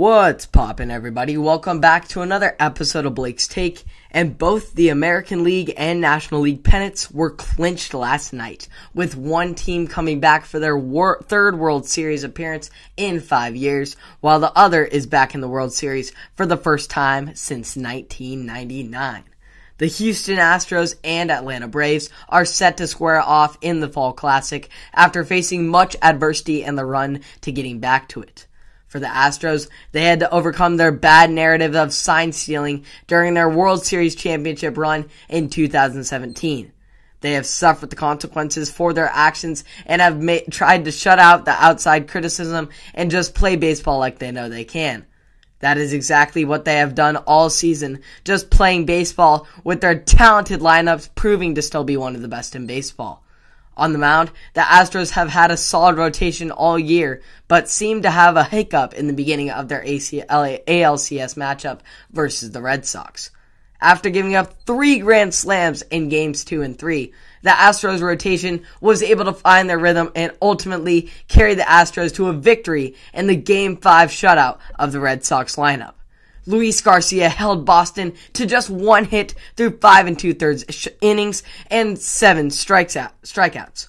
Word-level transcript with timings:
What's 0.00 0.46
poppin', 0.46 0.90
everybody? 0.90 1.36
Welcome 1.36 1.78
back 1.78 2.08
to 2.08 2.22
another 2.22 2.56
episode 2.58 3.04
of 3.04 3.14
Blake's 3.14 3.46
Take. 3.46 3.84
And 4.10 4.38
both 4.38 4.72
the 4.72 4.88
American 4.88 5.44
League 5.44 5.74
and 5.76 6.00
National 6.00 6.40
League 6.40 6.64
pennants 6.64 7.10
were 7.10 7.32
clinched 7.32 7.92
last 7.92 8.32
night, 8.32 8.66
with 8.94 9.14
one 9.14 9.54
team 9.54 9.86
coming 9.86 10.18
back 10.18 10.46
for 10.46 10.58
their 10.58 10.78
wor- 10.78 11.20
third 11.24 11.58
World 11.58 11.86
Series 11.86 12.24
appearance 12.24 12.70
in 12.96 13.20
five 13.20 13.54
years, 13.54 13.94
while 14.22 14.40
the 14.40 14.56
other 14.56 14.86
is 14.86 15.06
back 15.06 15.34
in 15.34 15.42
the 15.42 15.48
World 15.50 15.74
Series 15.74 16.12
for 16.32 16.46
the 16.46 16.56
first 16.56 16.88
time 16.88 17.34
since 17.34 17.76
1999. 17.76 19.24
The 19.76 19.86
Houston 19.86 20.38
Astros 20.38 20.94
and 21.04 21.30
Atlanta 21.30 21.68
Braves 21.68 22.08
are 22.26 22.46
set 22.46 22.78
to 22.78 22.86
square 22.86 23.20
off 23.20 23.58
in 23.60 23.80
the 23.80 23.88
Fall 23.90 24.14
Classic 24.14 24.70
after 24.94 25.26
facing 25.26 25.68
much 25.68 25.94
adversity 26.00 26.62
in 26.62 26.76
the 26.76 26.86
run 26.86 27.20
to 27.42 27.52
getting 27.52 27.80
back 27.80 28.08
to 28.08 28.22
it. 28.22 28.46
For 28.90 28.98
the 28.98 29.06
Astros, 29.06 29.68
they 29.92 30.02
had 30.02 30.18
to 30.18 30.34
overcome 30.34 30.76
their 30.76 30.90
bad 30.90 31.30
narrative 31.30 31.76
of 31.76 31.92
sign 31.92 32.32
stealing 32.32 32.84
during 33.06 33.34
their 33.34 33.48
World 33.48 33.86
Series 33.86 34.16
championship 34.16 34.76
run 34.76 35.08
in 35.28 35.48
2017. 35.48 36.72
They 37.20 37.32
have 37.34 37.46
suffered 37.46 37.90
the 37.90 37.96
consequences 37.96 38.68
for 38.68 38.92
their 38.92 39.06
actions 39.06 39.62
and 39.86 40.02
have 40.02 40.20
ma- 40.20 40.38
tried 40.50 40.86
to 40.86 40.90
shut 40.90 41.20
out 41.20 41.44
the 41.44 41.52
outside 41.52 42.08
criticism 42.08 42.68
and 42.92 43.12
just 43.12 43.36
play 43.36 43.54
baseball 43.54 44.00
like 44.00 44.18
they 44.18 44.32
know 44.32 44.48
they 44.48 44.64
can. 44.64 45.06
That 45.60 45.78
is 45.78 45.92
exactly 45.92 46.44
what 46.44 46.64
they 46.64 46.78
have 46.78 46.96
done 46.96 47.16
all 47.16 47.48
season, 47.48 48.00
just 48.24 48.50
playing 48.50 48.86
baseball 48.86 49.46
with 49.62 49.80
their 49.80 50.00
talented 50.00 50.58
lineups 50.58 51.14
proving 51.14 51.54
to 51.54 51.62
still 51.62 51.84
be 51.84 51.96
one 51.96 52.16
of 52.16 52.22
the 52.22 52.28
best 52.28 52.56
in 52.56 52.66
baseball. 52.66 53.22
On 53.80 53.94
the 53.94 53.98
mound, 53.98 54.30
the 54.52 54.60
Astros 54.60 55.12
have 55.12 55.30
had 55.30 55.50
a 55.50 55.56
solid 55.56 55.96
rotation 55.96 56.50
all 56.50 56.78
year, 56.78 57.22
but 57.48 57.66
seem 57.66 58.02
to 58.02 58.10
have 58.10 58.36
a 58.36 58.44
hiccup 58.44 58.92
in 58.92 59.06
the 59.06 59.14
beginning 59.14 59.48
of 59.48 59.68
their 59.68 59.82
ALCS 59.82 60.26
matchup 61.34 61.80
versus 62.12 62.50
the 62.50 62.60
Red 62.60 62.84
Sox. 62.84 63.30
After 63.80 64.10
giving 64.10 64.34
up 64.34 64.66
three 64.66 64.98
grand 64.98 65.32
slams 65.32 65.80
in 65.80 66.10
games 66.10 66.44
two 66.44 66.60
and 66.60 66.78
three, 66.78 67.14
the 67.40 67.48
Astros 67.48 68.02
rotation 68.02 68.66
was 68.82 69.02
able 69.02 69.24
to 69.24 69.32
find 69.32 69.70
their 69.70 69.78
rhythm 69.78 70.12
and 70.14 70.32
ultimately 70.42 71.10
carry 71.26 71.54
the 71.54 71.62
Astros 71.62 72.14
to 72.16 72.28
a 72.28 72.34
victory 72.34 72.96
in 73.14 73.28
the 73.28 73.34
game 73.34 73.78
five 73.78 74.10
shutout 74.10 74.58
of 74.78 74.92
the 74.92 75.00
Red 75.00 75.24
Sox 75.24 75.56
lineup. 75.56 75.94
Luis 76.46 76.80
Garcia 76.80 77.28
held 77.28 77.64
Boston 77.64 78.14
to 78.34 78.46
just 78.46 78.70
one 78.70 79.04
hit 79.04 79.34
through 79.56 79.78
five 79.78 80.06
and 80.06 80.18
two 80.18 80.34
thirds 80.34 80.88
innings 81.00 81.42
and 81.70 81.98
seven 81.98 82.50
strikes 82.50 82.96
out, 82.96 83.20
strikeouts. 83.22 83.88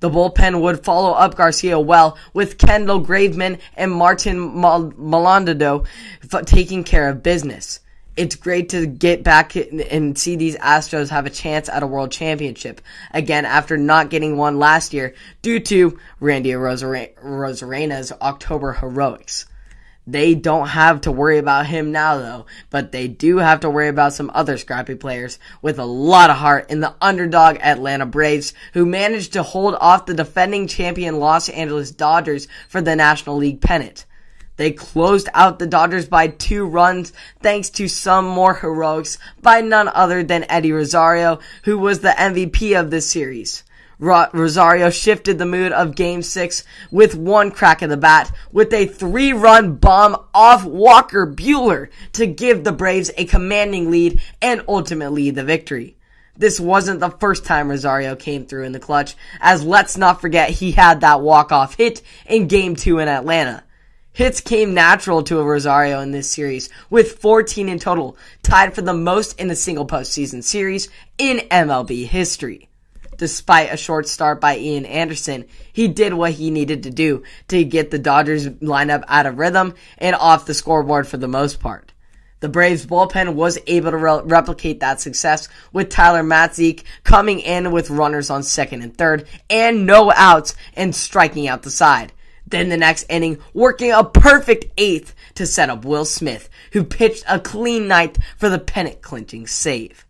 The 0.00 0.10
bullpen 0.10 0.60
would 0.62 0.84
follow 0.84 1.12
up 1.12 1.36
Garcia 1.36 1.78
well 1.78 2.18
with 2.34 2.58
Kendall 2.58 3.04
Graveman 3.04 3.60
and 3.76 3.92
Martin 3.92 4.60
Mal- 4.60 4.92
Maldonado 4.96 5.84
f- 6.32 6.44
taking 6.44 6.82
care 6.82 7.08
of 7.08 7.22
business. 7.22 7.78
It's 8.16 8.34
great 8.34 8.70
to 8.70 8.84
get 8.84 9.22
back 9.22 9.54
and 9.54 10.18
see 10.18 10.34
these 10.36 10.56
Astros 10.56 11.08
have 11.10 11.24
a 11.24 11.30
chance 11.30 11.68
at 11.68 11.84
a 11.84 11.86
world 11.86 12.10
championship 12.10 12.80
again 13.12 13.44
after 13.44 13.76
not 13.76 14.10
getting 14.10 14.36
one 14.36 14.58
last 14.58 14.92
year 14.92 15.14
due 15.40 15.60
to 15.60 15.98
Randy 16.20 16.50
Arozarena's 16.50 18.12
October 18.20 18.72
heroics. 18.72 19.46
They 20.06 20.34
don't 20.34 20.66
have 20.68 21.02
to 21.02 21.12
worry 21.12 21.38
about 21.38 21.66
him 21.66 21.92
now, 21.92 22.16
though, 22.16 22.46
but 22.70 22.90
they 22.90 23.06
do 23.06 23.36
have 23.36 23.60
to 23.60 23.70
worry 23.70 23.86
about 23.86 24.12
some 24.12 24.32
other 24.34 24.58
scrappy 24.58 24.96
players 24.96 25.38
with 25.62 25.78
a 25.78 25.84
lot 25.84 26.28
of 26.28 26.36
heart 26.36 26.70
in 26.70 26.80
the 26.80 26.94
underdog 27.00 27.58
Atlanta 27.60 28.04
Braves, 28.04 28.52
who 28.72 28.84
managed 28.84 29.34
to 29.34 29.44
hold 29.44 29.76
off 29.80 30.06
the 30.06 30.14
defending 30.14 30.66
champion 30.66 31.20
Los 31.20 31.48
Angeles 31.48 31.92
Dodgers 31.92 32.48
for 32.68 32.80
the 32.80 32.96
National 32.96 33.36
League 33.36 33.60
pennant. 33.60 34.04
They 34.56 34.72
closed 34.72 35.28
out 35.34 35.60
the 35.60 35.68
Dodgers 35.68 36.08
by 36.08 36.26
two 36.26 36.66
runs 36.66 37.12
thanks 37.40 37.70
to 37.70 37.86
some 37.86 38.26
more 38.26 38.54
heroics 38.54 39.18
by 39.40 39.60
none 39.60 39.88
other 39.88 40.24
than 40.24 40.46
Eddie 40.48 40.72
Rosario, 40.72 41.38
who 41.62 41.78
was 41.78 42.00
the 42.00 42.10
MVP 42.10 42.78
of 42.78 42.90
this 42.90 43.08
series. 43.08 43.62
Rosario 44.02 44.90
shifted 44.90 45.38
the 45.38 45.46
mood 45.46 45.70
of 45.70 45.94
game 45.94 46.22
six 46.22 46.64
with 46.90 47.14
one 47.14 47.52
crack 47.52 47.82
of 47.82 47.88
the 47.88 47.96
bat 47.96 48.34
with 48.50 48.72
a 48.72 48.86
three 48.86 49.32
run 49.32 49.76
bomb 49.76 50.16
off 50.34 50.64
Walker 50.64 51.24
Buehler 51.24 51.88
to 52.14 52.26
give 52.26 52.64
the 52.64 52.72
Braves 52.72 53.12
a 53.16 53.24
commanding 53.24 53.92
lead 53.92 54.20
and 54.40 54.64
ultimately 54.66 55.30
the 55.30 55.44
victory. 55.44 55.96
This 56.36 56.58
wasn't 56.58 56.98
the 56.98 57.10
first 57.10 57.44
time 57.44 57.68
Rosario 57.68 58.16
came 58.16 58.44
through 58.44 58.64
in 58.64 58.72
the 58.72 58.80
clutch, 58.80 59.14
as 59.40 59.62
let's 59.62 59.96
not 59.96 60.20
forget 60.20 60.50
he 60.50 60.72
had 60.72 61.02
that 61.02 61.20
walk-off 61.20 61.76
hit 61.76 62.02
in 62.26 62.48
game 62.48 62.74
two 62.74 62.98
in 62.98 63.06
Atlanta. 63.06 63.62
Hits 64.12 64.40
came 64.40 64.74
natural 64.74 65.22
to 65.22 65.38
a 65.38 65.44
Rosario 65.44 66.00
in 66.00 66.10
this 66.10 66.28
series, 66.28 66.68
with 66.90 67.18
14 67.18 67.68
in 67.68 67.78
total, 67.78 68.16
tied 68.42 68.74
for 68.74 68.82
the 68.82 68.92
most 68.92 69.38
in 69.38 69.48
a 69.48 69.56
single 69.56 69.86
postseason 69.86 70.42
series 70.42 70.88
in 71.18 71.38
MLB 71.50 72.04
history 72.06 72.68
despite 73.22 73.72
a 73.72 73.76
short 73.76 74.08
start 74.08 74.40
by 74.40 74.58
Ian 74.58 74.84
Anderson, 74.84 75.44
he 75.72 75.86
did 75.86 76.12
what 76.12 76.32
he 76.32 76.50
needed 76.50 76.82
to 76.82 76.90
do 76.90 77.22
to 77.46 77.62
get 77.62 77.92
the 77.92 77.98
Dodgers 78.00 78.48
lineup 78.48 79.04
out 79.06 79.26
of 79.26 79.38
rhythm 79.38 79.74
and 79.98 80.16
off 80.16 80.44
the 80.44 80.54
scoreboard 80.54 81.06
for 81.06 81.18
the 81.18 81.28
most 81.28 81.60
part. 81.60 81.92
The 82.40 82.48
Braves 82.48 82.84
bullpen 82.84 83.34
was 83.34 83.60
able 83.68 83.92
to 83.92 83.96
re- 83.96 84.22
replicate 84.24 84.80
that 84.80 85.00
success 85.00 85.48
with 85.72 85.88
Tyler 85.88 86.24
Matzek 86.24 86.82
coming 87.04 87.38
in 87.38 87.70
with 87.70 87.90
runners 87.90 88.28
on 88.28 88.42
second 88.42 88.82
and 88.82 88.96
third 88.96 89.28
and 89.48 89.86
no 89.86 90.10
outs 90.10 90.56
and 90.74 90.92
striking 90.92 91.46
out 91.46 91.62
the 91.62 91.70
side. 91.70 92.12
Then 92.44 92.70
the 92.70 92.76
next 92.76 93.06
inning, 93.08 93.38
working 93.54 93.92
a 93.92 94.02
perfect 94.02 94.64
eighth 94.76 95.14
to 95.36 95.46
set 95.46 95.70
up 95.70 95.84
Will 95.84 96.04
Smith, 96.04 96.50
who 96.72 96.82
pitched 96.82 97.22
a 97.28 97.38
clean 97.38 97.86
ninth 97.86 98.18
for 98.36 98.48
the 98.48 98.58
pennant 98.58 99.00
clinching 99.00 99.46
save. 99.46 100.04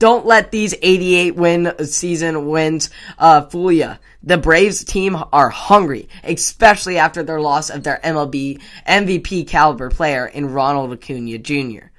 Don't 0.00 0.24
let 0.24 0.50
these 0.50 0.74
88 0.80 1.36
win 1.36 1.74
season 1.84 2.48
wins 2.48 2.88
uh, 3.18 3.42
fool 3.42 3.70
you. 3.70 3.96
The 4.22 4.38
Braves 4.38 4.82
team 4.82 5.14
are 5.30 5.50
hungry, 5.50 6.08
especially 6.24 6.96
after 6.96 7.22
their 7.22 7.38
loss 7.38 7.68
of 7.68 7.82
their 7.82 8.00
MLB 8.02 8.62
MVP 8.88 9.46
caliber 9.46 9.90
player 9.90 10.24
in 10.26 10.54
Ronald 10.54 10.94
Acuna 10.94 11.36
Jr. 11.36 11.90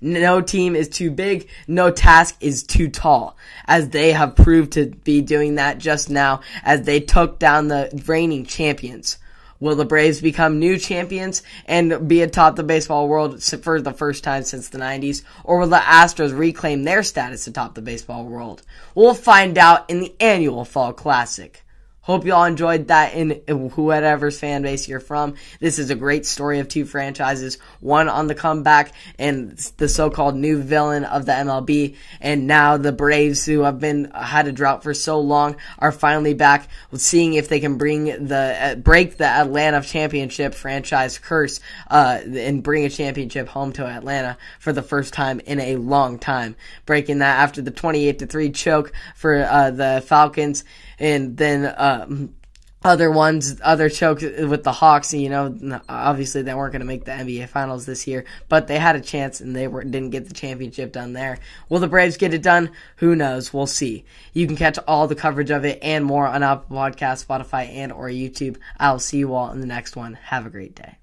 No 0.00 0.40
team 0.40 0.76
is 0.76 0.88
too 0.88 1.10
big, 1.10 1.48
no 1.66 1.90
task 1.90 2.36
is 2.40 2.62
too 2.62 2.88
tall, 2.88 3.36
as 3.66 3.88
they 3.88 4.12
have 4.12 4.36
proved 4.36 4.74
to 4.74 4.86
be 4.86 5.20
doing 5.20 5.56
that 5.56 5.78
just 5.78 6.08
now 6.10 6.42
as 6.62 6.82
they 6.82 7.00
took 7.00 7.40
down 7.40 7.66
the 7.66 7.90
reigning 8.06 8.46
champions. 8.46 9.18
Will 9.60 9.74
the 9.74 9.84
Braves 9.84 10.20
become 10.20 10.58
new 10.58 10.78
champions 10.78 11.42
and 11.66 12.06
be 12.08 12.22
atop 12.22 12.56
the 12.56 12.62
baseball 12.62 13.08
world 13.08 13.42
for 13.42 13.80
the 13.80 13.92
first 13.92 14.22
time 14.22 14.44
since 14.44 14.68
the 14.68 14.78
90s? 14.78 15.22
Or 15.44 15.58
will 15.58 15.68
the 15.68 15.76
Astros 15.76 16.36
reclaim 16.36 16.84
their 16.84 17.02
status 17.02 17.46
atop 17.46 17.74
the 17.74 17.82
baseball 17.82 18.24
world? 18.24 18.62
We'll 18.94 19.14
find 19.14 19.58
out 19.58 19.90
in 19.90 20.00
the 20.00 20.14
annual 20.20 20.64
Fall 20.64 20.92
Classic. 20.92 21.64
Hope 22.08 22.24
y'all 22.24 22.44
enjoyed 22.44 22.88
that 22.88 23.12
in 23.12 23.42
whoever's 23.46 24.40
fan 24.40 24.62
base 24.62 24.88
you're 24.88 24.98
from. 24.98 25.34
This 25.60 25.78
is 25.78 25.90
a 25.90 25.94
great 25.94 26.24
story 26.24 26.58
of 26.58 26.66
two 26.66 26.86
franchises, 26.86 27.58
one 27.80 28.08
on 28.08 28.28
the 28.28 28.34
comeback 28.34 28.94
and 29.18 29.58
the 29.76 29.90
so-called 29.90 30.34
new 30.34 30.62
villain 30.62 31.04
of 31.04 31.26
the 31.26 31.32
MLB, 31.32 31.96
and 32.22 32.46
now 32.46 32.78
the 32.78 32.92
Braves 32.92 33.44
who 33.44 33.60
have 33.60 33.78
been 33.78 34.10
had 34.10 34.48
a 34.48 34.52
drought 34.52 34.82
for 34.82 34.94
so 34.94 35.20
long 35.20 35.56
are 35.78 35.92
finally 35.92 36.32
back, 36.32 36.70
seeing 36.94 37.34
if 37.34 37.50
they 37.50 37.60
can 37.60 37.76
bring 37.76 38.06
the 38.26 38.56
uh, 38.58 38.74
break 38.76 39.18
the 39.18 39.26
Atlanta 39.26 39.82
championship 39.82 40.54
franchise 40.54 41.18
curse 41.18 41.60
uh, 41.90 42.20
and 42.24 42.62
bring 42.62 42.86
a 42.86 42.88
championship 42.88 43.48
home 43.48 43.70
to 43.74 43.84
Atlanta 43.84 44.38
for 44.60 44.72
the 44.72 44.80
first 44.80 45.12
time 45.12 45.40
in 45.40 45.60
a 45.60 45.76
long 45.76 46.18
time, 46.18 46.56
breaking 46.86 47.18
that 47.18 47.38
after 47.38 47.60
the 47.60 47.70
28 47.70 48.20
to 48.20 48.26
three 48.26 48.50
choke 48.50 48.94
for 49.14 49.44
uh, 49.44 49.70
the 49.70 50.02
Falcons 50.06 50.64
and 50.98 51.36
then 51.36 51.72
um, 51.76 52.34
other 52.84 53.10
ones, 53.10 53.60
other 53.62 53.88
chokes 53.88 54.22
with 54.22 54.62
the 54.62 54.72
Hawks. 54.72 55.12
You 55.12 55.28
know, 55.28 55.80
obviously 55.88 56.42
they 56.42 56.54
weren't 56.54 56.72
going 56.72 56.80
to 56.80 56.86
make 56.86 57.04
the 57.04 57.12
NBA 57.12 57.48
Finals 57.48 57.86
this 57.86 58.06
year, 58.06 58.24
but 58.48 58.66
they 58.66 58.78
had 58.78 58.96
a 58.96 59.00
chance 59.00 59.40
and 59.40 59.54
they 59.54 59.66
were, 59.68 59.82
didn't 59.82 60.10
get 60.10 60.28
the 60.28 60.34
championship 60.34 60.92
done 60.92 61.12
there. 61.12 61.38
Will 61.68 61.80
the 61.80 61.88
Braves 61.88 62.16
get 62.16 62.34
it 62.34 62.42
done? 62.42 62.70
Who 62.96 63.16
knows? 63.16 63.52
We'll 63.52 63.66
see. 63.66 64.04
You 64.32 64.46
can 64.46 64.56
catch 64.56 64.78
all 64.86 65.08
the 65.08 65.14
coverage 65.14 65.50
of 65.50 65.64
it 65.64 65.80
and 65.82 66.04
more 66.04 66.26
on 66.26 66.42
Apple 66.42 66.76
Podcast, 66.76 67.26
Spotify, 67.26 67.68
and 67.68 67.92
or 67.92 68.08
YouTube. 68.08 68.56
I'll 68.78 69.00
see 69.00 69.18
you 69.18 69.34
all 69.34 69.50
in 69.50 69.60
the 69.60 69.66
next 69.66 69.96
one. 69.96 70.14
Have 70.14 70.46
a 70.46 70.50
great 70.50 70.74
day. 70.74 70.98